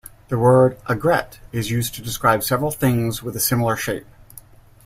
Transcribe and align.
The 0.29 0.37
word 0.39 0.79
"aigrette" 0.89 1.37
is 1.51 1.69
used 1.69 1.93
to 1.93 2.01
describe 2.01 2.41
several 2.43 2.71
things 2.71 3.21
with 3.21 3.35
a 3.35 3.39
similar 3.39 3.75
shape. 3.75 4.07